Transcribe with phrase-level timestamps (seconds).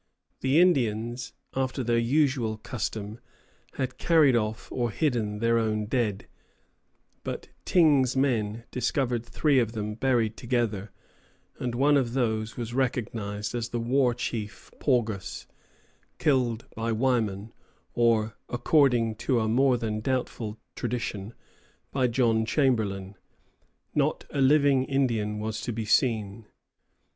[0.39, 3.19] The Indians, after their usual custom,
[3.73, 6.25] had carried off or hidden their own dead;
[7.23, 10.89] but Tyng's men discovered three of them buried together,
[11.59, 15.45] and one of these was recognized as the war chief Paugus,
[16.17, 17.53] killed by Wyman,
[17.93, 21.35] or, according to a more than doubtful tradition,
[21.91, 23.17] by John Chamberlain.
[23.93, 26.47] Not a living Indian was to be seen.